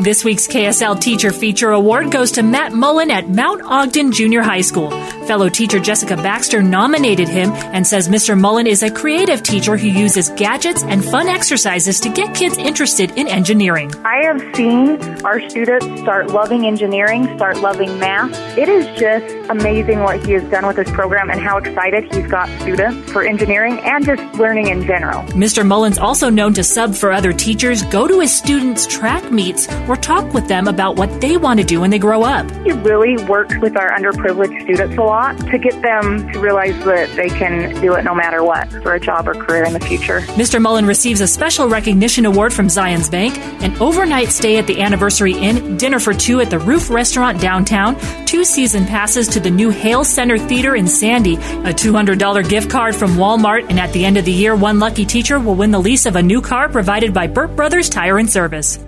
[0.00, 4.60] This week's KSL Teacher Feature Award goes to Matt Mullen at Mount Ogden Junior High
[4.60, 4.90] School.
[5.28, 8.40] Fellow teacher Jessica Baxter nominated him and says Mr.
[8.40, 13.10] Mullen is a creative teacher who uses gadgets and fun exercises to get kids interested
[13.10, 13.94] in engineering.
[14.06, 18.32] I have seen our students start loving engineering, start loving math.
[18.56, 22.26] It is just amazing what he has done with this program and how excited he's
[22.26, 25.24] got students for engineering and just learning in general.
[25.32, 25.66] Mr.
[25.66, 29.96] Mullen's also known to sub for other teachers, go to his students' track meets, or
[29.96, 32.50] talk with them about what they want to do when they grow up.
[32.64, 37.14] He really works with our underprivileged students a lot to get them to realize that
[37.16, 40.20] they can do it no matter what for a job or career in the future.
[40.38, 40.60] Mr.
[40.60, 45.34] Mullen receives a special recognition award from Zions Bank, an overnight stay at the Anniversary
[45.34, 49.70] Inn, dinner for two at the Roof Restaurant downtown, two season passes to the new
[49.70, 54.16] Hale Center Theater in Sandy, a $200 gift card from Walmart, and at the end
[54.16, 57.12] of the year, one lucky teacher will win the lease of a new car provided
[57.12, 58.78] by Burt Brothers Tire and Service.